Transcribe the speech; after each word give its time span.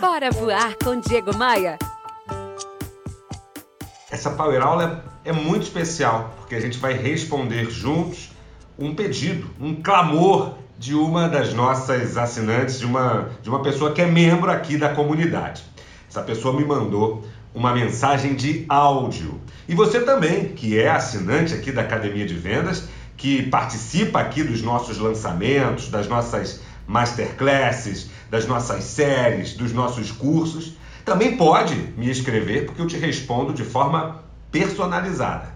Bora 0.00 0.30
voar 0.30 0.76
com 0.84 1.00
Diego 1.00 1.34
Maia. 1.34 1.78
Essa 4.10 4.30
Power 4.30 4.60
Aula 4.60 5.02
é 5.24 5.32
muito 5.32 5.62
especial, 5.62 6.34
porque 6.36 6.54
a 6.54 6.60
gente 6.60 6.76
vai 6.76 6.92
responder 6.92 7.70
juntos 7.70 8.30
um 8.78 8.94
pedido, 8.94 9.48
um 9.58 9.74
clamor 9.74 10.58
de 10.78 10.94
uma 10.94 11.28
das 11.28 11.54
nossas 11.54 12.18
assinantes, 12.18 12.78
de 12.78 12.84
uma, 12.84 13.30
de 13.42 13.48
uma 13.48 13.62
pessoa 13.62 13.94
que 13.94 14.02
é 14.02 14.06
membro 14.06 14.50
aqui 14.50 14.76
da 14.76 14.94
comunidade. 14.94 15.64
Essa 16.10 16.20
pessoa 16.20 16.54
me 16.54 16.64
mandou 16.64 17.24
uma 17.54 17.72
mensagem 17.72 18.34
de 18.34 18.66
áudio. 18.68 19.40
E 19.66 19.74
você 19.74 20.00
também, 20.00 20.48
que 20.48 20.78
é 20.78 20.90
assinante 20.90 21.54
aqui 21.54 21.72
da 21.72 21.80
Academia 21.80 22.26
de 22.26 22.34
Vendas, 22.34 22.86
que 23.16 23.44
participa 23.44 24.20
aqui 24.20 24.44
dos 24.44 24.60
nossos 24.60 24.98
lançamentos, 24.98 25.88
das 25.88 26.06
nossas 26.06 26.60
masterclasses, 26.86 28.10
das 28.30 28.46
nossas 28.46 28.84
séries, 28.84 29.54
dos 29.54 29.72
nossos 29.72 30.10
cursos, 30.10 30.76
também 31.04 31.36
pode 31.36 31.74
me 31.96 32.10
escrever, 32.10 32.66
porque 32.66 32.82
eu 32.82 32.86
te 32.86 32.96
respondo 32.96 33.52
de 33.52 33.64
forma 33.64 34.22
personalizada. 34.50 35.54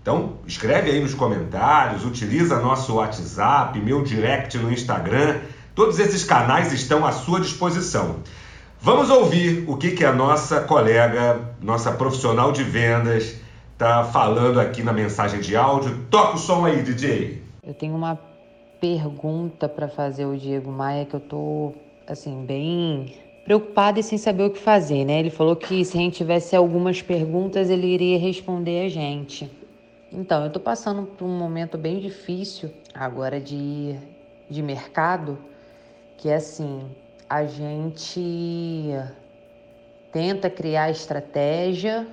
Então, 0.00 0.38
escreve 0.46 0.90
aí 0.90 1.00
nos 1.00 1.14
comentários, 1.14 2.04
utiliza 2.04 2.60
nosso 2.60 2.94
WhatsApp, 2.94 3.78
meu 3.80 4.02
direct 4.02 4.56
no 4.56 4.72
Instagram. 4.72 5.40
Todos 5.74 5.98
esses 5.98 6.22
canais 6.24 6.72
estão 6.72 7.04
à 7.04 7.12
sua 7.12 7.40
disposição. 7.40 8.20
Vamos 8.80 9.10
ouvir 9.10 9.64
o 9.66 9.76
que, 9.76 9.90
que 9.90 10.04
a 10.04 10.12
nossa 10.12 10.60
colega, 10.60 11.40
nossa 11.60 11.90
profissional 11.90 12.52
de 12.52 12.62
vendas, 12.62 13.34
está 13.72 14.04
falando 14.04 14.60
aqui 14.60 14.82
na 14.82 14.92
mensagem 14.92 15.40
de 15.40 15.56
áudio. 15.56 16.06
Toca 16.08 16.36
o 16.36 16.38
som 16.38 16.64
aí, 16.64 16.82
DJ. 16.82 17.42
Eu 17.64 17.74
tenho 17.74 17.96
uma 17.96 18.16
pergunta 18.80 19.68
para 19.68 19.88
fazer 19.88 20.24
ao 20.24 20.36
Diego 20.36 20.70
Maia 20.70 21.04
que 21.04 21.14
eu 21.14 21.20
tô 21.20 21.72
assim 22.06 22.44
bem 22.44 23.14
preocupada 23.44 24.00
e 24.00 24.02
sem 24.02 24.18
saber 24.18 24.44
o 24.44 24.50
que 24.50 24.58
fazer, 24.58 25.04
né? 25.04 25.20
Ele 25.20 25.30
falou 25.30 25.54
que 25.54 25.84
se 25.84 25.96
a 25.96 26.00
gente 26.00 26.16
tivesse 26.16 26.56
algumas 26.56 27.00
perguntas 27.00 27.70
ele 27.70 27.86
iria 27.86 28.18
responder 28.18 28.84
a 28.84 28.88
gente. 28.88 29.50
Então, 30.12 30.40
eu 30.42 30.46
estou 30.48 30.62
passando 30.62 31.02
por 31.02 31.24
um 31.24 31.38
momento 31.38 31.76
bem 31.76 32.00
difícil 32.00 32.70
agora 32.94 33.40
de, 33.40 33.96
de 34.48 34.62
mercado, 34.62 35.38
que 36.16 36.28
é 36.28 36.36
assim, 36.36 36.88
a 37.28 37.44
gente 37.44 38.90
tenta 40.12 40.48
criar 40.48 40.90
estratégia 40.90 42.06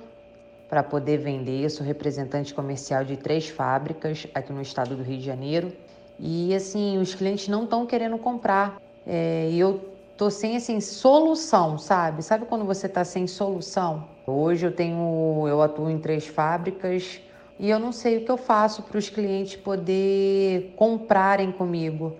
para 0.68 0.82
poder 0.82 1.18
vender. 1.18 1.64
Eu 1.64 1.70
sou 1.70 1.86
representante 1.86 2.52
comercial 2.52 3.04
de 3.04 3.16
três 3.16 3.48
fábricas 3.48 4.26
aqui 4.34 4.52
no 4.52 4.60
estado 4.60 4.96
do 4.96 5.02
Rio 5.02 5.18
de 5.18 5.24
Janeiro. 5.24 5.72
E 6.18 6.54
assim, 6.54 6.98
os 6.98 7.14
clientes 7.14 7.48
não 7.48 7.64
estão 7.64 7.86
querendo 7.86 8.18
comprar. 8.18 8.80
É, 9.06 9.48
e 9.50 9.58
eu 9.58 9.92
tô 10.16 10.30
sem 10.30 10.56
assim 10.56 10.80
solução, 10.80 11.78
sabe? 11.78 12.22
Sabe 12.22 12.46
quando 12.46 12.64
você 12.64 12.88
tá 12.88 13.04
sem 13.04 13.26
solução? 13.26 14.08
Hoje 14.26 14.66
eu 14.66 14.72
tenho, 14.72 15.44
eu 15.46 15.60
atuo 15.60 15.90
em 15.90 15.98
três 15.98 16.26
fábricas 16.26 17.20
e 17.58 17.68
eu 17.68 17.78
não 17.78 17.92
sei 17.92 18.18
o 18.18 18.24
que 18.24 18.30
eu 18.30 18.36
faço 18.36 18.82
para 18.82 18.98
os 18.98 19.08
clientes 19.08 19.56
poder 19.56 20.72
comprarem 20.76 21.52
comigo. 21.52 22.16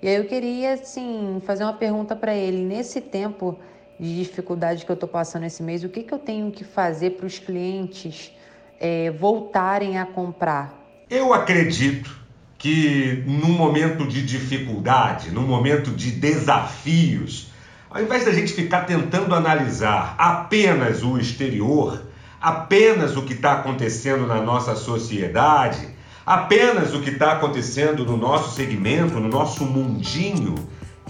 E 0.00 0.08
aí 0.08 0.14
eu 0.14 0.26
queria, 0.26 0.74
assim, 0.74 1.42
fazer 1.44 1.64
uma 1.64 1.72
pergunta 1.72 2.14
para 2.14 2.34
ele. 2.34 2.64
Nesse 2.64 3.00
tempo 3.00 3.58
de 3.98 4.16
dificuldade 4.16 4.84
que 4.84 4.90
eu 4.90 4.94
estou 4.94 5.08
passando 5.08 5.44
esse 5.44 5.62
mês, 5.62 5.82
o 5.82 5.88
que, 5.88 6.04
que 6.04 6.14
eu 6.14 6.18
tenho 6.18 6.52
que 6.52 6.62
fazer 6.62 7.10
para 7.10 7.26
os 7.26 7.38
clientes 7.38 8.32
é, 8.78 9.10
voltarem 9.10 9.98
a 9.98 10.06
comprar? 10.06 10.78
Eu 11.10 11.34
acredito 11.34 12.27
que 12.58 13.22
num 13.24 13.52
momento 13.52 14.04
de 14.06 14.20
dificuldade, 14.20 15.30
num 15.30 15.46
momento 15.46 15.92
de 15.92 16.10
desafios, 16.10 17.52
ao 17.88 18.02
invés 18.02 18.24
da 18.24 18.32
gente 18.32 18.52
ficar 18.52 18.82
tentando 18.82 19.34
analisar 19.34 20.16
apenas 20.18 21.04
o 21.04 21.16
exterior, 21.16 22.02
apenas 22.40 23.16
o 23.16 23.22
que 23.22 23.32
está 23.32 23.52
acontecendo 23.52 24.26
na 24.26 24.42
nossa 24.42 24.74
sociedade, 24.74 25.88
apenas 26.26 26.92
o 26.92 27.00
que 27.00 27.10
está 27.10 27.32
acontecendo 27.32 28.04
no 28.04 28.16
nosso 28.16 28.54
segmento, 28.54 29.20
no 29.20 29.28
nosso 29.28 29.64
mundinho, 29.64 30.56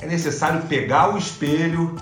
é 0.00 0.06
necessário 0.06 0.62
pegar 0.68 1.12
o 1.14 1.18
espelho 1.18 1.96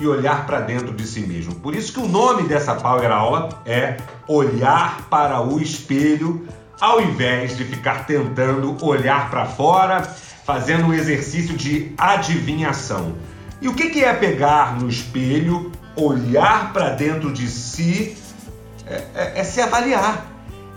e 0.00 0.06
olhar 0.06 0.46
para 0.46 0.60
dentro 0.60 0.92
de 0.94 1.06
si 1.06 1.20
mesmo. 1.20 1.54
Por 1.56 1.74
isso 1.74 1.92
que 1.92 2.00
o 2.00 2.08
nome 2.08 2.44
dessa 2.44 2.74
Power 2.74 3.10
Aula 3.10 3.60
é 3.66 3.96
Olhar 4.26 5.08
para 5.10 5.40
o 5.42 5.60
Espelho, 5.60 6.46
ao 6.80 7.00
invés 7.02 7.56
de 7.56 7.64
ficar 7.64 8.06
tentando 8.06 8.82
olhar 8.84 9.30
para 9.30 9.44
fora, 9.44 10.02
fazendo 10.44 10.86
um 10.86 10.94
exercício 10.94 11.54
de 11.56 11.92
adivinhação. 11.98 13.14
E 13.60 13.68
o 13.68 13.74
que 13.74 14.02
é 14.02 14.12
pegar 14.14 14.80
no 14.80 14.88
espelho, 14.88 15.70
olhar 15.94 16.72
para 16.72 16.90
dentro 16.90 17.32
de 17.32 17.46
si 17.48 18.16
é, 18.86 19.04
é, 19.14 19.40
é 19.40 19.44
se 19.44 19.60
avaliar. 19.60 20.26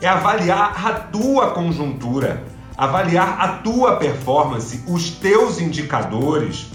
É 0.01 0.07
avaliar 0.07 0.85
a 0.85 0.93
tua 0.93 1.51
conjuntura, 1.51 2.43
avaliar 2.77 3.39
a 3.39 3.47
tua 3.59 3.95
performance, 3.95 4.83
os 4.85 5.11
teus 5.11 5.61
indicadores, 5.61 6.67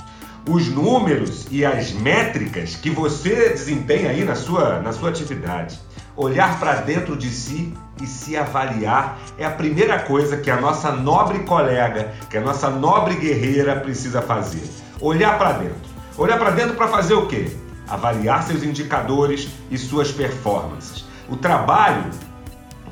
os 0.48 0.68
números 0.68 1.46
e 1.50 1.62
as 1.62 1.92
métricas 1.92 2.74
que 2.74 2.88
você 2.88 3.50
desempenha 3.50 4.10
aí 4.10 4.24
na 4.24 4.34
sua, 4.34 4.80
na 4.80 4.92
sua 4.92 5.10
atividade. 5.10 5.78
Olhar 6.18 6.58
para 6.58 6.80
dentro 6.80 7.16
de 7.16 7.30
si 7.30 7.72
e 8.02 8.04
se 8.04 8.36
avaliar 8.36 9.20
é 9.38 9.44
a 9.44 9.52
primeira 9.52 10.00
coisa 10.00 10.36
que 10.36 10.50
a 10.50 10.60
nossa 10.60 10.90
nobre 10.90 11.38
colega, 11.44 12.12
que 12.28 12.36
a 12.36 12.40
nossa 12.40 12.68
nobre 12.68 13.14
guerreira 13.14 13.76
precisa 13.76 14.20
fazer. 14.20 14.68
Olhar 15.00 15.38
para 15.38 15.52
dentro. 15.52 15.78
Olhar 16.16 16.36
para 16.36 16.50
dentro 16.50 16.74
para 16.74 16.88
fazer 16.88 17.14
o 17.14 17.28
quê? 17.28 17.56
Avaliar 17.88 18.42
seus 18.42 18.64
indicadores 18.64 19.48
e 19.70 19.78
suas 19.78 20.10
performances. 20.10 21.04
O 21.28 21.36
trabalho 21.36 22.10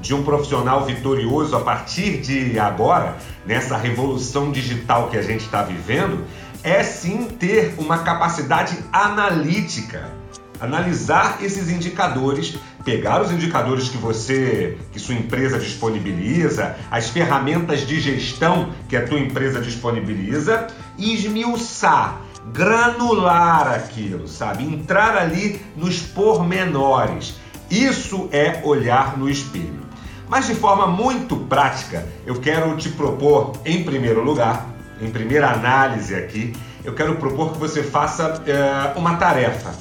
de 0.00 0.14
um 0.14 0.22
profissional 0.22 0.84
vitorioso 0.84 1.56
a 1.56 1.60
partir 1.60 2.20
de 2.20 2.60
agora, 2.60 3.16
nessa 3.44 3.76
revolução 3.76 4.52
digital 4.52 5.08
que 5.08 5.16
a 5.16 5.22
gente 5.22 5.40
está 5.40 5.64
vivendo, 5.64 6.24
é 6.62 6.84
sim 6.84 7.24
ter 7.24 7.74
uma 7.76 7.98
capacidade 7.98 8.78
analítica, 8.92 10.12
analisar 10.60 11.38
esses 11.42 11.70
indicadores, 11.70 12.56
pegar 12.84 13.22
os 13.22 13.30
indicadores 13.30 13.88
que 13.88 13.96
você, 13.96 14.76
que 14.92 14.98
sua 14.98 15.14
empresa 15.14 15.58
disponibiliza, 15.58 16.76
as 16.90 17.08
ferramentas 17.08 17.86
de 17.86 18.00
gestão 18.00 18.72
que 18.88 18.96
a 18.96 19.06
tua 19.06 19.18
empresa 19.18 19.60
disponibiliza 19.60 20.66
e 20.96 21.14
esmiuçar, 21.14 22.20
granular 22.52 23.68
aquilo, 23.74 24.28
sabe? 24.28 24.64
Entrar 24.64 25.16
ali 25.16 25.60
nos 25.76 26.00
pormenores 26.00 27.34
isso 27.70 28.28
é 28.32 28.60
olhar 28.64 29.18
no 29.18 29.28
espelho. 29.28 29.84
Mas 30.28 30.46
de 30.46 30.54
forma 30.54 30.86
muito 30.86 31.36
prática, 31.36 32.06
eu 32.24 32.40
quero 32.40 32.76
te 32.76 32.88
propor, 32.90 33.52
em 33.64 33.84
primeiro 33.84 34.22
lugar, 34.22 34.66
em 35.00 35.10
primeira 35.10 35.50
análise 35.50 36.14
aqui, 36.14 36.52
eu 36.84 36.94
quero 36.94 37.16
propor 37.16 37.52
que 37.52 37.58
você 37.58 37.82
faça 37.82 38.42
é, 38.46 38.98
uma 38.98 39.16
tarefa. 39.16 39.74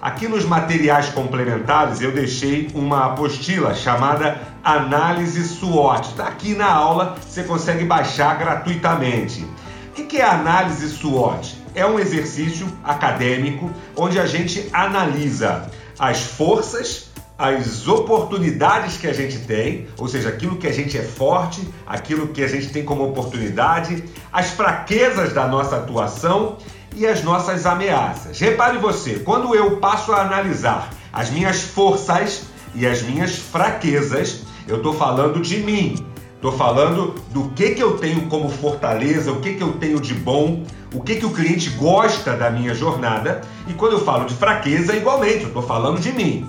Aqui 0.00 0.28
nos 0.28 0.44
materiais 0.44 1.08
complementares 1.08 2.00
eu 2.00 2.12
deixei 2.12 2.70
uma 2.72 3.06
apostila 3.06 3.74
chamada 3.74 4.40
Análise 4.62 5.42
SWOT. 5.42 6.10
Está 6.10 6.28
aqui 6.28 6.54
na 6.54 6.70
aula, 6.70 7.16
você 7.20 7.42
consegue 7.42 7.84
baixar 7.84 8.38
gratuitamente. 8.38 9.44
O 9.90 10.04
que 10.04 10.18
é 10.18 10.24
análise 10.24 10.88
SWOT? 10.88 11.58
É 11.74 11.84
um 11.84 11.98
exercício 11.98 12.68
acadêmico 12.84 13.72
onde 13.96 14.20
a 14.20 14.26
gente 14.26 14.68
analisa 14.72 15.68
as 15.98 16.22
forças 16.22 17.08
as 17.38 17.86
oportunidades 17.86 18.96
que 18.96 19.06
a 19.06 19.12
gente 19.12 19.38
tem, 19.38 19.86
ou 19.96 20.08
seja, 20.08 20.28
aquilo 20.28 20.56
que 20.56 20.66
a 20.66 20.72
gente 20.72 20.98
é 20.98 21.02
forte, 21.02 21.60
aquilo 21.86 22.26
que 22.28 22.42
a 22.42 22.48
gente 22.48 22.70
tem 22.70 22.84
como 22.84 23.04
oportunidade, 23.04 24.02
as 24.32 24.50
fraquezas 24.50 25.32
da 25.32 25.46
nossa 25.46 25.76
atuação 25.76 26.58
e 26.98 27.06
as 27.06 27.22
nossas 27.22 27.64
ameaças. 27.64 28.40
Repare 28.40 28.76
você, 28.78 29.20
quando 29.20 29.54
eu 29.54 29.76
passo 29.76 30.12
a 30.12 30.20
analisar 30.20 30.90
as 31.12 31.30
minhas 31.30 31.62
forças 31.62 32.42
e 32.74 32.84
as 32.84 33.02
minhas 33.02 33.36
fraquezas, 33.36 34.42
eu 34.66 34.78
estou 34.78 34.92
falando 34.92 35.40
de 35.40 35.58
mim. 35.58 36.04
Estou 36.34 36.52
falando 36.52 37.14
do 37.30 37.50
que, 37.50 37.70
que 37.70 37.82
eu 37.82 37.98
tenho 37.98 38.26
como 38.26 38.48
fortaleza, 38.48 39.32
o 39.32 39.40
que, 39.40 39.54
que 39.54 39.62
eu 39.62 39.72
tenho 39.74 40.00
de 40.00 40.12
bom, 40.12 40.64
o 40.92 41.00
que, 41.00 41.16
que 41.16 41.26
o 41.26 41.30
cliente 41.30 41.70
gosta 41.70 42.36
da 42.36 42.50
minha 42.50 42.74
jornada. 42.74 43.42
E 43.68 43.72
quando 43.74 43.92
eu 43.92 44.04
falo 44.04 44.24
de 44.24 44.34
fraqueza, 44.34 44.94
igualmente, 44.94 45.42
eu 45.42 45.48
estou 45.48 45.62
falando 45.62 46.00
de 46.00 46.12
mim. 46.12 46.48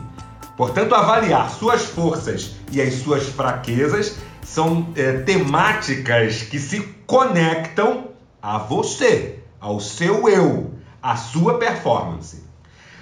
Portanto, 0.58 0.94
avaliar 0.94 1.50
suas 1.50 1.84
forças 1.86 2.56
e 2.72 2.82
as 2.82 2.96
suas 2.96 3.24
fraquezas 3.30 4.18
são 4.44 4.90
é, 4.96 5.14
temáticas 5.20 6.42
que 6.42 6.60
se 6.60 6.82
conectam 7.06 8.10
a 8.42 8.58
você, 8.58 9.39
ao 9.60 9.80
seu 9.80 10.28
eu, 10.30 10.74
à 11.02 11.16
sua 11.16 11.58
performance. 11.58 12.50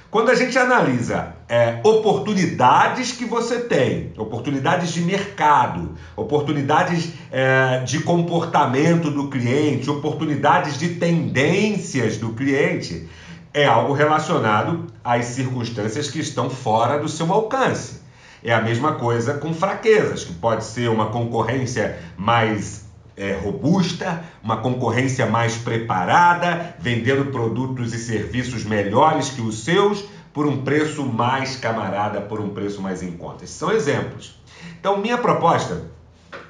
Quando 0.10 0.32
a 0.32 0.36
gente 0.36 0.58
analisa 0.58 1.36
é, 1.50 1.82
oportunidades 1.84 3.12
que 3.12 3.26
você 3.26 3.60
tem, 3.60 4.14
oportunidades 4.18 4.94
de 4.94 5.02
mercado, 5.02 5.96
oportunidades 6.16 7.12
é, 7.30 7.80
de 7.80 8.00
comportamento 8.00 9.12
do 9.12 9.30
cliente, 9.30 9.90
oportunidades 9.90 10.78
de 10.78 10.96
tendências 10.96 12.18
do 12.18 12.30
cliente, 12.30 13.10
é 13.54 13.66
algo 13.66 13.92
relacionado 13.92 14.88
às 15.04 15.26
circunstâncias 15.26 16.10
que 16.10 16.20
estão 16.20 16.50
fora 16.50 16.98
do 16.98 17.10
seu 17.10 17.32
alcance. 17.34 18.02
É 18.42 18.54
a 18.54 18.62
mesma 18.62 18.94
coisa 18.94 19.34
com 19.34 19.54
fraquezas, 19.54 20.24
que 20.24 20.34
pode 20.34 20.64
ser 20.64 20.90
uma 20.90 21.08
concorrência 21.08 22.00
mais 22.16 22.87
é, 23.18 23.34
robusta, 23.34 24.24
uma 24.44 24.58
concorrência 24.58 25.26
mais 25.26 25.58
preparada, 25.58 26.76
vendendo 26.80 27.32
produtos 27.32 27.94
e 27.94 27.98
serviços 27.98 28.64
melhores 28.64 29.30
que 29.30 29.42
os 29.42 29.64
seus 29.64 30.06
por 30.32 30.46
um 30.46 30.64
preço 30.64 31.04
mais 31.04 31.56
camarada, 31.56 32.22
por 32.22 32.40
um 32.40 32.50
preço 32.50 32.80
mais 32.80 33.02
em 33.02 33.12
conta. 33.14 33.44
Esses 33.44 33.56
são 33.56 33.72
exemplos. 33.72 34.40
Então, 34.80 34.98
minha 34.98 35.18
proposta 35.18 35.88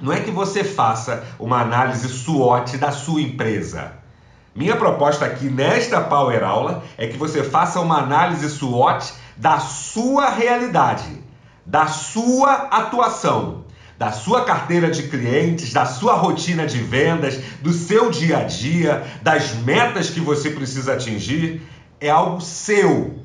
não 0.02 0.12
é 0.12 0.20
que 0.20 0.30
você 0.30 0.64
faça 0.64 1.24
uma 1.40 1.62
análise 1.62 2.10
SWOT 2.10 2.78
da 2.78 2.92
sua 2.92 3.22
empresa. 3.22 3.94
Minha 4.54 4.76
proposta 4.76 5.26
aqui 5.26 5.46
nesta 5.46 6.02
Power 6.02 6.44
Aula 6.44 6.84
é 6.98 7.08
que 7.08 7.16
você 7.16 7.44
faça 7.44 7.80
uma 7.80 8.00
análise 8.00 8.50
SWOT 8.50 9.14
da 9.38 9.60
sua 9.60 10.30
realidade, 10.32 11.24
da 11.66 11.88
sua 11.88 12.54
atuação, 12.72 13.64
da 13.98 14.12
sua 14.12 14.44
carteira 14.46 14.92
de 14.92 15.04
clientes, 15.04 15.74
da 15.74 15.86
sua 15.86 16.14
rotina 16.14 16.66
de 16.66 16.78
vendas, 16.78 17.40
do 17.62 17.74
seu 17.74 18.12
dia 18.12 18.40
a 18.40 18.44
dia, 18.44 19.04
das 19.22 19.56
metas 19.56 20.10
que 20.10 20.20
você 20.20 20.52
precisa 20.52 20.94
atingir. 20.94 21.62
É 22.00 22.10
algo 22.10 22.40
seu 22.40 23.16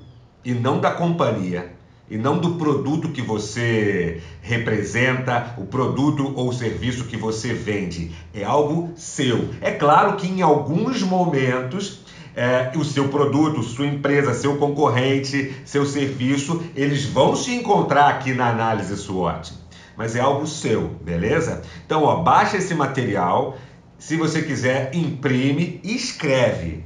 e 0.44 0.52
não 0.52 0.80
da 0.80 0.90
companhia, 0.90 1.72
e 2.10 2.16
não 2.16 2.38
do 2.38 2.54
produto 2.54 3.10
que 3.10 3.22
você 3.22 4.20
representa, 4.40 5.54
o 5.58 5.66
produto 5.66 6.32
ou 6.34 6.52
serviço 6.52 7.04
que 7.04 7.16
você 7.16 7.52
vende. 7.52 8.12
É 8.34 8.42
algo 8.42 8.92
seu. 8.96 9.50
É 9.60 9.70
claro 9.70 10.16
que 10.16 10.26
em 10.26 10.42
alguns 10.42 11.02
momentos 11.02 12.00
é, 12.34 12.72
o 12.75 12.84
seu 12.84 13.08
produto, 13.08 13.62
sua 13.62 13.86
empresa, 13.86 14.34
seu 14.34 14.56
concorrente, 14.56 15.54
seu 15.64 15.84
serviço, 15.84 16.62
eles 16.75 17.04
vão 17.04 17.36
se 17.36 17.54
encontrar 17.54 18.08
aqui 18.08 18.32
na 18.32 18.48
análise 18.48 18.96
SWOT. 18.96 19.62
Mas 19.96 20.16
é 20.16 20.20
algo 20.20 20.46
seu, 20.46 20.88
beleza? 20.88 21.62
Então, 21.84 22.02
ó, 22.04 22.22
baixa 22.22 22.56
esse 22.56 22.74
material. 22.74 23.56
Se 23.98 24.16
você 24.16 24.42
quiser, 24.42 24.94
imprime 24.94 25.80
e 25.84 25.94
escreve. 25.94 26.84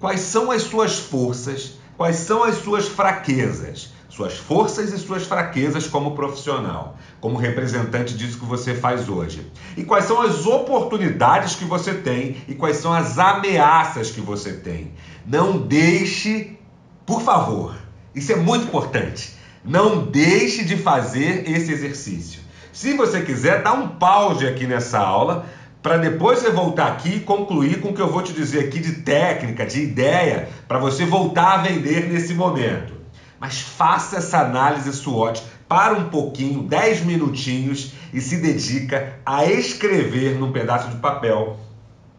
Quais 0.00 0.20
são 0.20 0.50
as 0.50 0.62
suas 0.62 0.98
forças? 0.98 1.78
Quais 1.96 2.16
são 2.16 2.42
as 2.42 2.56
suas 2.56 2.88
fraquezas? 2.88 3.92
Suas 4.08 4.36
forças 4.36 4.92
e 4.92 4.98
suas 4.98 5.26
fraquezas 5.26 5.88
como 5.88 6.14
profissional, 6.14 6.96
como 7.20 7.36
representante 7.36 8.16
disso 8.16 8.38
que 8.38 8.44
você 8.44 8.72
faz 8.72 9.08
hoje. 9.08 9.50
E 9.76 9.82
quais 9.82 10.04
são 10.04 10.20
as 10.20 10.46
oportunidades 10.46 11.56
que 11.56 11.64
você 11.64 11.94
tem 11.94 12.36
e 12.46 12.54
quais 12.54 12.76
são 12.76 12.92
as 12.92 13.18
ameaças 13.18 14.12
que 14.12 14.20
você 14.20 14.52
tem. 14.52 14.92
Não 15.26 15.58
deixe, 15.58 16.56
por 17.04 17.22
favor, 17.22 17.74
isso 18.14 18.30
é 18.30 18.36
muito 18.36 18.66
importante. 18.66 19.34
Não 19.64 20.04
deixe 20.04 20.64
de 20.64 20.76
fazer 20.76 21.50
esse 21.50 21.72
exercício. 21.72 22.43
Se 22.74 22.92
você 22.94 23.22
quiser, 23.22 23.62
dá 23.62 23.72
um 23.72 23.86
pause 23.86 24.44
aqui 24.44 24.66
nessa 24.66 24.98
aula 24.98 25.46
para 25.80 25.96
depois 25.96 26.40
você 26.40 26.50
voltar 26.50 26.88
aqui 26.88 27.18
e 27.18 27.20
concluir 27.20 27.80
com 27.80 27.90
o 27.90 27.94
que 27.94 28.02
eu 28.02 28.10
vou 28.10 28.20
te 28.20 28.32
dizer 28.32 28.66
aqui 28.66 28.80
de 28.80 28.94
técnica, 28.94 29.64
de 29.64 29.80
ideia, 29.80 30.48
para 30.66 30.80
você 30.80 31.04
voltar 31.06 31.52
a 31.52 31.56
vender 31.58 32.10
nesse 32.10 32.34
momento. 32.34 32.92
Mas 33.38 33.60
faça 33.60 34.16
essa 34.16 34.40
análise 34.40 34.92
SWOT, 34.92 35.40
para 35.68 35.94
um 35.94 36.08
pouquinho, 36.08 36.64
10 36.64 37.04
minutinhos 37.04 37.92
e 38.12 38.20
se 38.20 38.38
dedica 38.38 39.20
a 39.24 39.44
escrever 39.44 40.34
num 40.34 40.50
pedaço 40.50 40.88
de 40.88 40.96
papel 40.96 41.56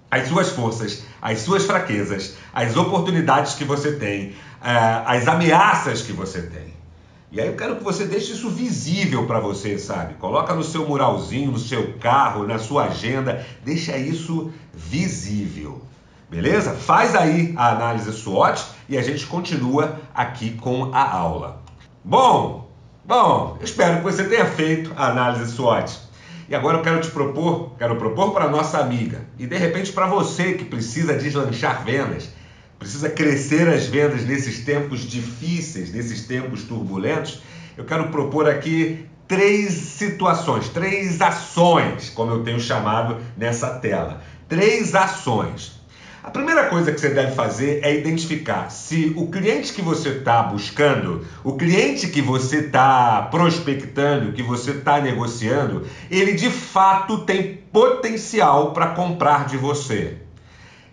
as 0.09 0.29
suas 0.29 0.51
forças, 0.51 1.03
as 1.21 1.39
suas 1.39 1.65
fraquezas, 1.65 2.37
as 2.53 2.77
oportunidades 2.77 3.55
que 3.55 3.65
você 3.65 3.91
tem, 3.91 4.33
eh, 4.63 5.03
as 5.05 5.27
ameaças 5.27 6.01
que 6.01 6.13
você 6.13 6.43
tem. 6.43 6.84
E 7.35 7.41
aí 7.41 7.47
eu 7.47 7.55
quero 7.57 7.75
que 7.75 7.83
você 7.83 8.05
deixe 8.05 8.31
isso 8.31 8.49
visível 8.49 9.27
para 9.27 9.41
você, 9.41 9.77
sabe? 9.77 10.13
Coloca 10.13 10.55
no 10.55 10.63
seu 10.63 10.87
muralzinho, 10.87 11.51
no 11.51 11.59
seu 11.59 11.91
carro, 11.99 12.47
na 12.47 12.57
sua 12.57 12.85
agenda, 12.85 13.45
deixa 13.61 13.97
isso 13.97 14.53
visível. 14.73 15.81
Beleza? 16.29 16.71
Faz 16.71 17.13
aí 17.13 17.53
a 17.57 17.71
análise 17.71 18.09
SWOT 18.13 18.65
e 18.87 18.97
a 18.97 19.01
gente 19.01 19.27
continua 19.27 19.99
aqui 20.13 20.51
com 20.51 20.91
a 20.93 21.11
aula. 21.11 21.61
Bom, 22.01 22.71
bom, 23.03 23.57
espero 23.59 23.97
que 23.97 24.03
você 24.03 24.23
tenha 24.23 24.45
feito 24.45 24.93
a 24.95 25.07
análise 25.07 25.51
SWOT. 25.51 25.93
E 26.47 26.55
agora 26.55 26.77
eu 26.77 26.83
quero 26.83 27.01
te 27.01 27.11
propor, 27.11 27.71
quero 27.77 27.97
propor 27.97 28.31
para 28.31 28.47
nossa 28.47 28.77
amiga 28.77 29.25
e 29.37 29.45
de 29.45 29.57
repente 29.57 29.91
para 29.91 30.07
você 30.07 30.53
que 30.53 30.63
precisa 30.63 31.13
deslanchar 31.13 31.83
vendas, 31.83 32.29
precisa 32.79 33.09
crescer 33.09 33.67
as 33.67 33.87
vendas 33.87 34.25
nesses 34.25 34.59
tempos 34.59 35.01
difíceis, 35.01 35.91
nesses 35.91 36.25
tempos 36.25 36.63
turbulentos, 36.63 37.41
eu 37.77 37.83
quero 37.83 38.09
propor 38.09 38.49
aqui 38.49 39.05
três 39.27 39.73
situações, 39.73 40.69
três 40.69 41.21
ações, 41.21 42.09
como 42.09 42.31
eu 42.31 42.43
tenho 42.43 42.59
chamado 42.59 43.17
nessa 43.37 43.79
tela. 43.79 44.21
Três 44.47 44.93
ações. 44.93 45.75
A 46.23 46.31
primeira 46.31 46.69
coisa 46.69 46.91
que 46.91 46.99
você 46.99 47.09
deve 47.09 47.35
fazer 47.35 47.81
é 47.83 47.95
identificar 47.95 48.71
se 48.71 49.13
o 49.15 49.27
cliente 49.27 49.71
que 49.71 49.81
você 49.81 50.09
está 50.09 50.41
buscando, 50.41 51.23
o 51.43 51.53
cliente 51.53 52.07
que 52.07 52.19
você 52.19 52.61
está 52.61 53.27
prospectando, 53.29 54.33
que 54.33 54.41
você 54.41 54.71
está 54.71 54.99
negociando, 54.99 55.85
ele 56.09 56.33
de 56.33 56.49
fato 56.49 57.19
tem 57.25 57.57
potencial 57.71 58.73
para 58.73 58.87
comprar 58.87 59.45
de 59.45 59.55
você. 59.55 60.24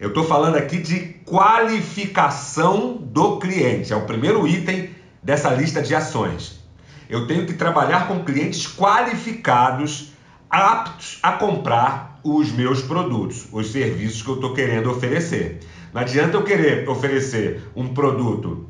Eu 0.02 0.08
estou 0.08 0.24
falando 0.24 0.56
aqui 0.56 0.78
de 0.78 0.98
qualificação 1.24 2.96
do 2.96 3.38
cliente. 3.38 3.92
É 3.92 3.96
o 3.96 4.04
primeiro 4.04 4.48
item 4.48 4.90
dessa 5.22 5.48
lista 5.50 5.80
de 5.80 5.94
ações. 5.94 6.60
Eu 7.08 7.28
tenho 7.28 7.46
que 7.46 7.52
trabalhar 7.52 8.08
com 8.08 8.24
clientes 8.24 8.66
qualificados, 8.66 10.12
aptos 10.50 11.20
a 11.22 11.30
comprar 11.30 12.18
os 12.24 12.50
meus 12.50 12.82
produtos, 12.82 13.46
os 13.52 13.70
serviços 13.70 14.22
que 14.22 14.28
eu 14.28 14.34
estou 14.34 14.52
querendo 14.52 14.90
oferecer. 14.90 15.60
Não 15.94 16.00
adianta 16.00 16.36
eu 16.36 16.42
querer 16.42 16.88
oferecer 16.88 17.62
um 17.76 17.94
produto 17.94 18.68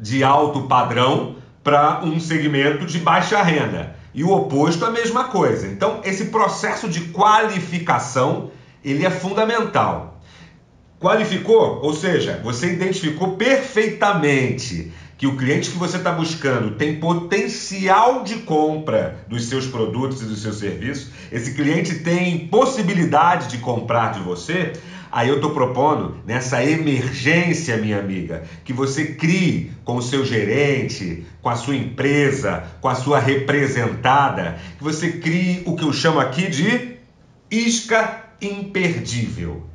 de 0.00 0.24
alto 0.24 0.62
padrão 0.62 1.36
para 1.62 2.02
um 2.02 2.18
segmento 2.18 2.86
de 2.86 2.98
baixa 3.00 3.42
renda. 3.42 3.96
E 4.14 4.24
o 4.24 4.30
oposto 4.30 4.82
é 4.86 4.88
a 4.88 4.92
mesma 4.92 5.24
coisa. 5.24 5.66
Então, 5.66 6.00
esse 6.04 6.30
processo 6.30 6.88
de 6.88 7.02
qualificação, 7.08 8.50
ele 8.82 9.04
é 9.04 9.10
fundamental. 9.10 10.17
Qualificou? 11.00 11.80
Ou 11.82 11.94
seja, 11.94 12.40
você 12.42 12.72
identificou 12.72 13.36
perfeitamente 13.36 14.90
que 15.16 15.28
o 15.28 15.36
cliente 15.36 15.70
que 15.70 15.76
você 15.76 15.96
está 15.96 16.12
buscando 16.12 16.72
tem 16.72 16.98
potencial 16.98 18.24
de 18.24 18.36
compra 18.36 19.24
dos 19.28 19.44
seus 19.48 19.66
produtos 19.66 20.22
e 20.22 20.24
dos 20.24 20.42
seus 20.42 20.58
serviços, 20.58 21.10
esse 21.30 21.54
cliente 21.54 22.00
tem 22.00 22.48
possibilidade 22.48 23.48
de 23.48 23.58
comprar 23.58 24.12
de 24.12 24.20
você, 24.20 24.72
aí 25.10 25.28
eu 25.28 25.36
estou 25.36 25.50
propondo 25.50 26.16
nessa 26.24 26.64
emergência, 26.64 27.76
minha 27.76 27.98
amiga, 27.98 28.42
que 28.64 28.72
você 28.72 29.06
crie 29.06 29.72
com 29.84 29.96
o 29.96 30.02
seu 30.02 30.24
gerente, 30.24 31.26
com 31.40 31.48
a 31.48 31.56
sua 31.56 31.76
empresa, 31.76 32.64
com 32.80 32.88
a 32.88 32.94
sua 32.96 33.20
representada, 33.20 34.58
que 34.76 34.84
você 34.84 35.12
crie 35.12 35.62
o 35.64 35.76
que 35.76 35.84
eu 35.84 35.92
chamo 35.92 36.18
aqui 36.18 36.48
de 36.48 36.96
isca 37.50 38.24
imperdível. 38.40 39.68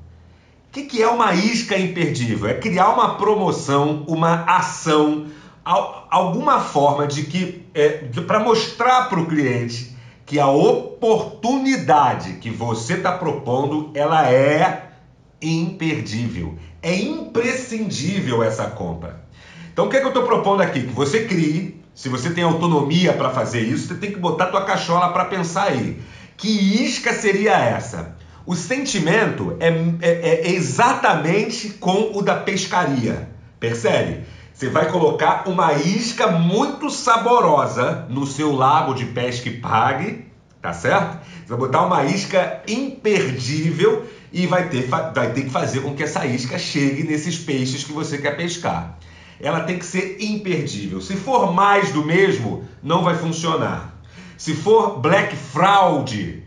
O 0.74 0.76
que, 0.76 0.86
que 0.86 1.04
é 1.04 1.08
uma 1.08 1.36
isca 1.36 1.78
imperdível? 1.78 2.50
É 2.50 2.56
criar 2.56 2.90
uma 2.90 3.14
promoção, 3.14 4.04
uma 4.08 4.44
ação, 4.46 5.28
alguma 5.64 6.62
forma 6.62 7.06
de 7.06 7.26
que 7.26 7.68
é, 7.76 7.90
para 8.26 8.40
mostrar 8.40 9.08
para 9.08 9.20
o 9.20 9.28
cliente 9.28 9.96
que 10.26 10.40
a 10.40 10.48
oportunidade 10.48 12.38
que 12.38 12.50
você 12.50 12.96
está 12.96 13.12
propondo 13.12 13.92
ela 13.94 14.28
é 14.32 14.94
imperdível, 15.40 16.58
é 16.82 16.96
imprescindível 16.96 18.42
essa 18.42 18.66
compra. 18.66 19.24
Então 19.72 19.86
o 19.86 19.90
que, 19.90 19.98
é 19.98 20.00
que 20.00 20.08
eu 20.08 20.10
estou 20.10 20.24
propondo 20.24 20.62
aqui? 20.62 20.88
Que 20.88 20.94
você 20.94 21.26
crie, 21.26 21.84
se 21.94 22.10
você 22.10 22.32
tem 22.32 22.44
autonomia 22.44 23.14
para 23.14 23.30
fazer 23.30 23.62
isso, 23.62 23.90
você 23.90 23.94
tem 23.94 24.12
que 24.12 24.18
botar 24.18 24.48
tua 24.48 24.66
cachola 24.66 25.14
para 25.14 25.26
pensar 25.26 25.66
aí. 25.66 26.02
Que 26.36 26.50
isca 26.84 27.14
seria 27.14 27.56
essa? 27.60 28.23
O 28.46 28.56
sentimento 28.56 29.56
é, 29.60 29.70
é, 30.02 30.48
é 30.48 30.52
exatamente 30.52 31.70
com 31.70 32.12
o 32.14 32.22
da 32.22 32.36
pescaria. 32.36 33.30
Percebe? 33.60 34.26
Você 34.54 34.70
vai 34.70 34.92
colocar 34.92 35.48
uma 35.48 35.74
isca 35.74 36.28
muito 36.28 36.90
saborosa 36.90 38.06
no 38.10 38.28
seu 38.28 38.54
lago 38.54 38.94
de 38.94 39.06
pesca 39.06 39.48
e 39.48 39.58
pague, 39.60 40.26
tá 40.62 40.74
certo? 40.74 41.26
Você 41.26 41.50
vai 41.50 41.58
botar 41.58 41.86
uma 41.86 42.04
isca 42.04 42.62
imperdível 42.68 44.06
e 44.32 44.46
vai 44.46 44.68
ter, 44.68 44.88
vai 44.88 45.32
ter 45.32 45.44
que 45.44 45.50
fazer 45.50 45.80
com 45.80 45.96
que 45.96 46.04
essa 46.04 46.26
isca 46.26 46.60
chegue 46.60 47.04
nesses 47.04 47.38
peixes 47.38 47.84
que 47.84 47.94
você 47.94 48.18
quer 48.18 48.36
pescar. 48.36 49.00
Ela 49.40 49.62
tem 49.62 49.80
que 49.80 49.86
ser 49.86 50.18
imperdível. 50.20 51.02
Se 51.02 51.16
for 51.16 51.54
mais 51.54 51.92
do 51.92 52.06
mesmo, 52.06 52.68
não 52.82 53.04
vai 53.04 53.16
funcionar. 53.16 53.98
Se 54.38 54.54
for 54.54 55.00
black 55.00 55.36
fraud, 55.36 56.43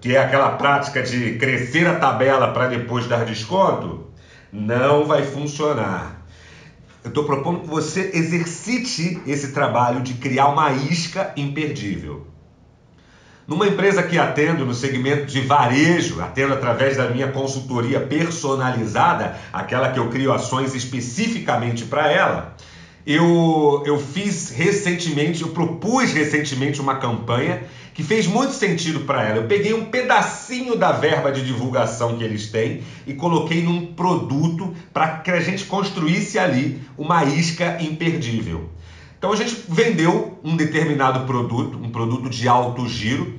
que 0.00 0.16
é 0.16 0.18
aquela 0.18 0.52
prática 0.52 1.02
de 1.02 1.36
crescer 1.36 1.86
a 1.86 1.96
tabela 1.96 2.52
para 2.52 2.68
depois 2.68 3.06
dar 3.06 3.26
desconto, 3.26 4.06
não 4.50 5.04
vai 5.04 5.22
funcionar. 5.22 6.24
eu 7.04 7.08
estou 7.08 7.24
propondo 7.24 7.60
que 7.60 7.68
você 7.68 8.10
exercite 8.14 9.20
esse 9.26 9.52
trabalho 9.52 10.00
de 10.00 10.14
criar 10.14 10.48
uma 10.48 10.72
isca 10.72 11.32
imperdível. 11.36 12.26
Numa 13.46 13.66
empresa 13.66 14.02
que 14.02 14.16
atendo 14.16 14.64
no 14.64 14.72
segmento 14.72 15.26
de 15.26 15.40
varejo, 15.40 16.22
atendo 16.22 16.54
através 16.54 16.96
da 16.96 17.10
minha 17.10 17.28
consultoria 17.32 18.00
personalizada, 18.00 19.36
aquela 19.52 19.90
que 19.90 19.98
eu 19.98 20.08
crio 20.08 20.32
ações 20.32 20.74
especificamente 20.74 21.84
para 21.84 22.10
ela, 22.10 22.54
eu, 23.06 23.82
eu 23.86 23.98
fiz 23.98 24.50
recentemente, 24.50 25.42
eu 25.42 25.48
propus 25.48 26.12
recentemente 26.12 26.80
uma 26.80 26.96
campanha 26.96 27.62
que 27.94 28.02
fez 28.02 28.26
muito 28.26 28.52
sentido 28.52 29.00
para 29.00 29.26
ela. 29.26 29.38
Eu 29.38 29.48
peguei 29.48 29.74
um 29.74 29.86
pedacinho 29.86 30.76
da 30.76 30.92
verba 30.92 31.32
de 31.32 31.44
divulgação 31.44 32.16
que 32.16 32.24
eles 32.24 32.50
têm 32.50 32.82
e 33.06 33.14
coloquei 33.14 33.62
num 33.62 33.94
produto 33.94 34.74
para 34.92 35.18
que 35.18 35.30
a 35.30 35.40
gente 35.40 35.64
construísse 35.64 36.38
ali 36.38 36.80
uma 36.96 37.24
isca 37.24 37.78
imperdível. 37.80 38.70
Então 39.18 39.32
a 39.32 39.36
gente 39.36 39.64
vendeu 39.68 40.38
um 40.42 40.56
determinado 40.56 41.26
produto, 41.26 41.76
um 41.76 41.90
produto 41.90 42.30
de 42.30 42.48
alto 42.48 42.88
giro, 42.88 43.36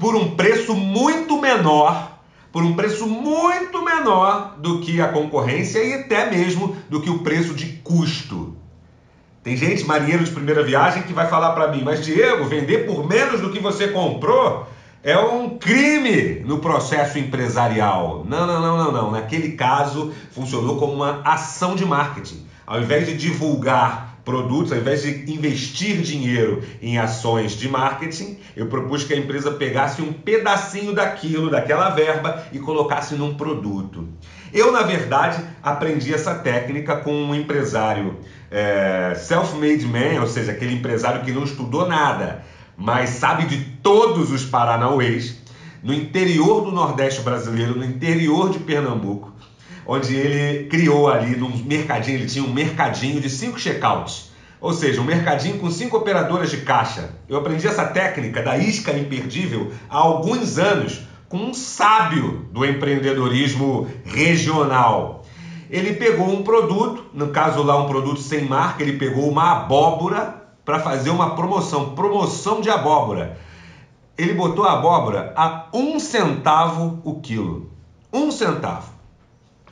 por 0.00 0.14
um 0.14 0.36
preço 0.36 0.74
muito 0.74 1.38
menor, 1.40 2.18
por 2.50 2.62
um 2.62 2.74
preço 2.74 3.06
muito 3.06 3.84
menor 3.84 4.56
do 4.58 4.80
que 4.80 5.00
a 5.00 5.08
concorrência 5.08 5.82
e 5.84 5.94
até 5.94 6.30
mesmo 6.30 6.76
do 6.88 7.00
que 7.00 7.10
o 7.10 7.18
preço 7.18 7.52
de 7.52 7.66
custo. 7.84 8.51
Tem 9.42 9.56
gente, 9.56 9.84
marinheiro 9.84 10.22
de 10.22 10.30
primeira 10.30 10.62
viagem, 10.62 11.02
que 11.02 11.12
vai 11.12 11.26
falar 11.26 11.52
para 11.52 11.68
mim, 11.68 11.82
mas 11.84 12.04
Diego, 12.04 12.44
vender 12.44 12.86
por 12.86 13.06
menos 13.08 13.40
do 13.40 13.50
que 13.50 13.58
você 13.58 13.88
comprou 13.88 14.66
é 15.02 15.18
um 15.18 15.58
crime 15.58 16.40
no 16.44 16.58
processo 16.58 17.18
empresarial. 17.18 18.24
Não, 18.24 18.46
não, 18.46 18.60
não, 18.60 18.76
não, 18.76 18.92
não. 18.92 19.10
Naquele 19.10 19.52
caso, 19.52 20.12
funcionou 20.30 20.76
como 20.78 20.92
uma 20.92 21.22
ação 21.24 21.74
de 21.74 21.84
marketing. 21.84 22.46
Ao 22.64 22.80
invés 22.80 23.06
de 23.06 23.16
divulgar 23.16 24.11
produtos, 24.24 24.72
ao 24.72 24.78
invés 24.78 25.02
de 25.02 25.32
investir 25.32 26.00
dinheiro 26.00 26.62
em 26.80 26.98
ações 26.98 27.52
de 27.52 27.68
marketing, 27.68 28.38
eu 28.56 28.66
propus 28.66 29.04
que 29.04 29.12
a 29.12 29.16
empresa 29.16 29.50
pegasse 29.52 30.00
um 30.00 30.12
pedacinho 30.12 30.92
daquilo, 30.94 31.50
daquela 31.50 31.90
verba 31.90 32.44
e 32.52 32.58
colocasse 32.58 33.14
num 33.14 33.34
produto. 33.34 34.08
Eu, 34.52 34.70
na 34.70 34.82
verdade, 34.82 35.42
aprendi 35.62 36.12
essa 36.12 36.34
técnica 36.34 36.96
com 36.96 37.12
um 37.12 37.34
empresário 37.34 38.18
é, 38.50 39.14
self-made 39.16 39.86
man, 39.86 40.20
ou 40.20 40.26
seja, 40.26 40.52
aquele 40.52 40.74
empresário 40.74 41.24
que 41.24 41.32
não 41.32 41.42
estudou 41.42 41.88
nada, 41.88 42.44
mas 42.76 43.10
sabe 43.10 43.46
de 43.46 43.64
todos 43.82 44.30
os 44.30 44.44
Paranauês, 44.44 45.40
no 45.82 45.92
interior 45.92 46.60
do 46.60 46.70
Nordeste 46.70 47.22
brasileiro, 47.22 47.76
no 47.76 47.84
interior 47.84 48.50
de 48.50 48.60
Pernambuco, 48.60 49.31
onde 49.86 50.14
ele 50.14 50.68
criou 50.68 51.08
ali 51.08 51.36
num 51.36 51.56
mercadinho, 51.64 52.18
ele 52.18 52.26
tinha 52.26 52.44
um 52.44 52.52
mercadinho 52.52 53.20
de 53.20 53.28
cinco 53.28 53.58
checkouts, 53.58 54.30
ou 54.60 54.72
seja, 54.72 55.00
um 55.00 55.04
mercadinho 55.04 55.58
com 55.58 55.70
cinco 55.70 55.96
operadoras 55.96 56.50
de 56.50 56.58
caixa. 56.58 57.10
Eu 57.28 57.38
aprendi 57.38 57.66
essa 57.66 57.84
técnica 57.84 58.42
da 58.42 58.56
isca 58.56 58.92
imperdível 58.92 59.72
há 59.90 59.96
alguns 59.96 60.58
anos 60.58 61.02
com 61.28 61.38
um 61.38 61.54
sábio 61.54 62.46
do 62.52 62.64
empreendedorismo 62.64 63.88
regional. 64.04 65.24
Ele 65.70 65.94
pegou 65.94 66.28
um 66.28 66.42
produto, 66.42 67.06
no 67.14 67.28
caso 67.28 67.62
lá 67.62 67.82
um 67.82 67.88
produto 67.88 68.20
sem 68.20 68.44
marca, 68.44 68.82
ele 68.82 68.98
pegou 68.98 69.28
uma 69.28 69.52
abóbora 69.52 70.42
para 70.64 70.78
fazer 70.78 71.08
uma 71.08 71.34
promoção, 71.34 71.94
promoção 71.94 72.60
de 72.60 72.68
abóbora. 72.68 73.38
Ele 74.16 74.34
botou 74.34 74.64
a 74.64 74.74
abóbora 74.74 75.32
a 75.34 75.68
um 75.72 75.98
centavo 75.98 77.00
o 77.02 77.20
quilo, 77.20 77.70
um 78.12 78.30
centavo. 78.30 78.91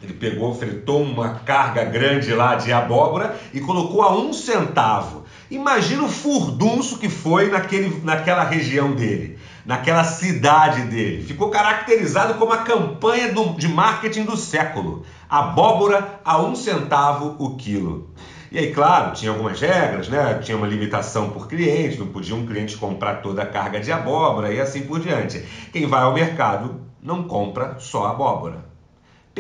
Ele 0.03 0.15
pegou, 0.15 0.55
fretou 0.55 1.03
uma 1.03 1.35
carga 1.41 1.85
grande 1.85 2.33
lá 2.33 2.55
de 2.55 2.73
abóbora 2.73 3.39
e 3.53 3.61
colocou 3.61 4.03
a 4.03 4.17
um 4.17 4.33
centavo. 4.33 5.25
Imagina 5.51 6.05
o 6.05 6.09
furdunço 6.09 6.99
que 6.99 7.09
foi 7.09 7.51
naquele, 7.51 8.01
naquela 8.03 8.45
região 8.45 8.93
dele 8.93 9.39
naquela 9.65 10.05
cidade 10.05 10.83
dele. 10.83 11.23
Ficou 11.23 11.51
caracterizado 11.51 12.35
como 12.35 12.53
a 12.53 12.59
campanha 12.59 13.33
do, 13.33 13.55
de 13.55 13.69
marketing 13.69 14.25
do 14.25 14.37
século. 14.37 15.05
Abóbora 15.29 16.21
a 16.25 16.41
um 16.41 16.55
centavo 16.55 17.37
o 17.39 17.57
quilo. 17.57 18.11
E 18.51 18.59
aí, 18.59 18.75
claro, 18.75 19.13
tinha 19.13 19.31
algumas 19.31 19.61
regras, 19.61 20.09
né? 20.09 20.41
Tinha 20.43 20.57
uma 20.57 20.67
limitação 20.67 21.31
por 21.31 21.47
cliente, 21.47 21.99
não 21.99 22.09
podia 22.09 22.35
um 22.35 22.47
cliente 22.47 22.77
comprar 22.77 23.23
toda 23.23 23.43
a 23.43 23.47
carga 23.47 23.79
de 23.79 23.93
abóbora 23.93 24.53
e 24.53 24.61
assim 24.61 24.83
por 24.83 24.99
diante. 24.99 25.39
Quem 25.73 25.87
vai 25.87 26.03
ao 26.03 26.13
mercado 26.13 26.81
não 27.01 27.23
compra 27.25 27.77
só 27.79 28.07
abóbora. 28.07 28.70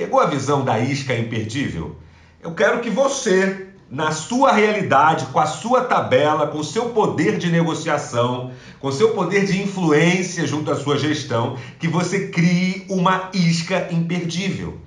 Pegou 0.00 0.18
a 0.18 0.24
visão 0.24 0.64
da 0.64 0.80
isca 0.80 1.14
imperdível? 1.14 1.94
Eu 2.42 2.54
quero 2.54 2.80
que 2.80 2.88
você 2.88 3.66
na 3.90 4.12
sua 4.12 4.50
realidade, 4.50 5.26
com 5.26 5.38
a 5.38 5.44
sua 5.44 5.84
tabela, 5.84 6.46
com 6.46 6.56
o 6.56 6.64
seu 6.64 6.88
poder 6.88 7.36
de 7.36 7.50
negociação, 7.50 8.50
com 8.78 8.88
o 8.88 8.92
seu 8.92 9.10
poder 9.10 9.44
de 9.44 9.60
influência 9.60 10.46
junto 10.46 10.70
à 10.70 10.76
sua 10.76 10.98
gestão, 10.98 11.58
que 11.78 11.86
você 11.86 12.28
crie 12.28 12.86
uma 12.88 13.28
isca 13.34 13.88
imperdível 13.90 14.80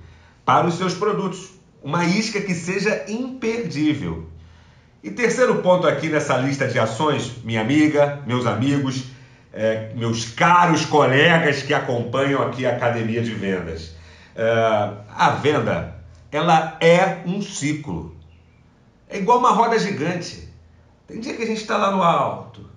para 0.44 0.66
os 0.66 0.74
seus 0.74 0.94
produtos. 0.94 1.48
Uma 1.80 2.04
isca 2.04 2.40
que 2.40 2.52
seja 2.52 3.04
imperdível. 3.06 4.26
E 5.00 5.12
terceiro 5.12 5.62
ponto 5.62 5.86
aqui 5.86 6.08
nessa 6.08 6.36
lista 6.38 6.66
de 6.66 6.76
ações, 6.76 7.34
minha 7.44 7.60
amiga, 7.60 8.20
meus 8.26 8.46
amigos, 8.46 9.04
é, 9.52 9.92
meus 9.94 10.24
caros 10.24 10.84
colegas 10.84 11.62
que 11.62 11.72
acompanham 11.72 12.42
aqui 12.42 12.66
a 12.66 12.70
Academia 12.70 13.22
de 13.22 13.32
Vendas. 13.32 13.93
É, 14.36 14.90
a 15.14 15.30
venda, 15.30 15.94
ela 16.30 16.76
é 16.80 17.22
um 17.24 17.40
ciclo. 17.40 18.16
É 19.08 19.18
igual 19.18 19.38
uma 19.38 19.52
roda 19.52 19.78
gigante. 19.78 20.48
Tem 21.06 21.20
dia 21.20 21.34
que 21.34 21.42
a 21.42 21.46
gente 21.46 21.60
está 21.60 21.76
lá 21.76 21.90
no 21.90 22.02
alto, 22.02 22.68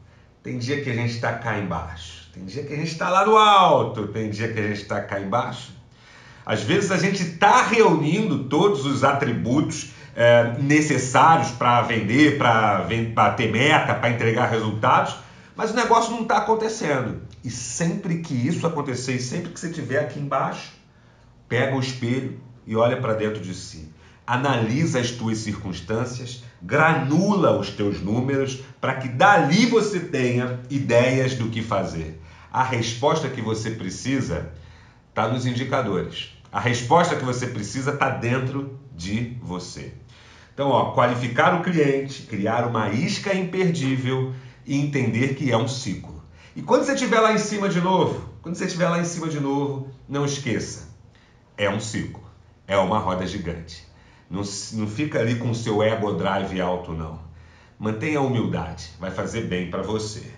tem 0.44 0.58
dia 0.58 0.84
que 0.84 0.90
a 0.90 0.94
gente 0.94 1.14
está 1.14 1.34
cá 1.34 1.58
embaixo, 1.58 2.30
tem 2.34 2.46
dia 2.46 2.64
que 2.64 2.74
a 2.74 2.78
gente 2.78 2.92
está 2.92 3.10
lá 3.10 3.26
no 3.26 3.38
alto, 3.38 4.08
tem 4.10 4.30
dia 4.30 4.52
que 4.52 4.60
a 4.60 4.68
gente 4.68 4.82
está 4.82 5.02
cá 5.02 5.20
embaixo. 5.20 5.72
Às 6.46 6.62
vezes 6.62 6.92
a 6.92 6.98
gente 6.98 7.24
está 7.24 7.64
reunindo 7.64 8.46
todos 8.46 8.86
os 8.86 9.04
atributos 9.04 9.92
é, 10.16 10.56
necessários 10.60 11.52
para 11.52 11.82
vender, 11.82 12.38
para 12.38 13.32
ter 13.32 13.52
meta, 13.52 13.94
para 13.94 14.10
entregar 14.10 14.48
resultados, 14.48 15.16
mas 15.56 15.72
o 15.72 15.76
negócio 15.76 16.12
não 16.12 16.24
está 16.24 16.38
acontecendo. 16.38 17.22
E 17.44 17.50
sempre 17.50 18.20
que 18.20 18.34
isso 18.34 18.66
acontecer, 18.68 19.14
e 19.14 19.22
sempre 19.22 19.52
que 19.52 19.60
você 19.60 19.68
estiver 19.68 20.00
aqui 20.00 20.20
embaixo, 20.20 20.72
pega 21.48 21.75
o 21.75 21.80
espelho 21.80 22.39
e 22.66 22.75
olha 22.75 23.00
para 23.00 23.13
dentro 23.13 23.42
de 23.42 23.54
si 23.54 23.94
analisa 24.27 25.00
as 25.00 25.12
tuas 25.12 25.38
circunstâncias, 25.38 26.44
granula 26.62 27.58
os 27.58 27.70
teus 27.70 28.01
números 28.01 28.62
para 28.82 28.96
que 28.96 29.08
dali 29.08 29.66
você 29.68 30.01
tenha 30.01 30.60
ideias 30.70 31.36
do 31.36 31.50
que 31.50 31.62
fazer. 31.62 32.22
A 32.51 32.62
resposta 32.62 33.30
que 33.30 33.42
você 33.42 33.72
precisa 33.72 34.51
está 35.10 35.30
nos 35.30 35.46
indicadores. 35.46 36.38
A 36.51 36.60
resposta 36.60 37.16
que 37.16 37.24
você 37.24 37.48
precisa 37.48 37.92
está 37.92 38.10
dentro 38.10 38.77
de 38.94 39.38
você. 39.42 39.94
Então, 40.54 40.70
ó, 40.70 40.92
qualificar 40.92 41.56
o 41.56 41.63
cliente, 41.63 42.24
criar 42.24 42.68
uma 42.68 42.89
isca 42.89 43.34
imperdível 43.34 44.34
e 44.66 44.75
entender 44.75 45.36
que 45.36 45.51
é 45.51 45.58
um 45.58 45.68
ciclo. 45.68 46.22
E 46.56 46.62
quando 46.62 46.84
você 46.84 46.94
estiver 46.94 47.20
lá 47.22 47.32
em 47.32 47.38
cima 47.38 47.70
de 47.70 47.80
novo, 47.80 48.27
quando 48.42 48.56
você 48.56 48.66
estiver 48.66 48.89
lá 48.89 49.00
em 49.00 49.06
cima 49.06 49.30
de 49.30 49.39
novo, 49.39 49.89
não 50.10 50.25
esqueça, 50.25 50.88
é 51.58 51.70
um 51.70 51.80
ciclo, 51.80 52.24
é 52.68 52.78
uma 52.78 53.00
roda 53.00 53.26
gigante. 53.26 53.86
Não, 54.30 54.42
não 54.74 54.88
fica 54.88 55.20
ali 55.20 55.36
com 55.36 55.50
o 55.50 55.56
seu 55.56 55.82
ego 55.82 56.14
drive 56.14 56.62
alto, 56.62 56.92
não. 56.94 57.20
Mantenha 57.80 58.20
a 58.20 58.22
humildade, 58.22 58.90
vai 59.00 59.12
fazer 59.12 59.42
bem 59.42 59.70
para 59.70 59.82
você. 59.82 60.32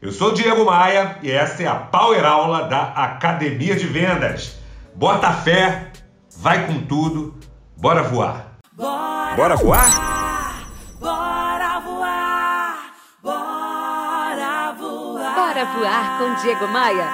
Eu 0.00 0.12
sou 0.12 0.30
o 0.30 0.34
Diego 0.34 0.64
Maia 0.64 1.18
e 1.22 1.30
essa 1.30 1.62
é 1.62 1.66
a 1.66 1.74
Power 1.74 2.24
Aula 2.24 2.64
da 2.68 2.92
Academia 2.92 3.74
de 3.74 3.86
Vendas. 3.86 4.58
Bota 4.94 5.32
fé, 5.32 5.92
vai 6.36 6.66
com 6.66 6.82
tudo, 6.82 7.34
bora 7.76 8.02
voar. 8.02 8.58
Bora, 8.72 9.34
bora 9.34 9.56
voar? 9.56 10.70
Bora 11.00 11.80
voar! 11.80 12.94
Bora 13.22 14.72
voar! 14.78 15.34
Bora 15.34 15.64
voar 15.64 16.18
com 16.18 16.42
Diego 16.42 16.68
Maia. 16.68 17.08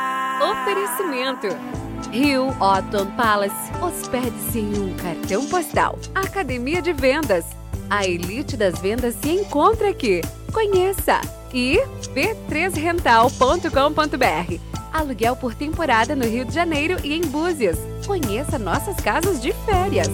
Oferecimento. 0.51 1.90
Rio 2.11 2.49
Otton 2.61 3.07
Palace. 3.17 3.55
Hospede-se 3.81 4.59
em 4.59 4.79
um 4.79 4.95
cartão 4.97 5.47
postal. 5.47 5.99
Academia 6.15 6.83
de 6.83 6.93
Vendas. 6.93 7.47
A 7.89 8.07
elite 8.07 8.57
das 8.57 8.79
vendas 8.79 9.15
se 9.17 9.31
encontra 9.31 9.91
aqui. 9.91 10.21
Conheça! 10.53 11.21
E 11.53 11.81
b3rental.com.br. 12.15 14.61
Aluguel 14.93 15.37
por 15.37 15.55
temporada 15.55 16.17
no 16.17 16.25
Rio 16.25 16.45
de 16.45 16.53
Janeiro 16.53 16.97
e 17.05 17.15
em 17.15 17.23
Búzios. 17.23 17.79
Conheça 18.07 18.59
nossas 18.59 18.97
casas 18.97 19.41
de 19.41 19.53
férias. 19.65 20.09